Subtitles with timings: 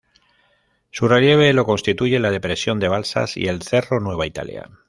[0.89, 4.67] Su relieve lo constituye la Depresión del Balsas y el "Cerro Nueva Italia".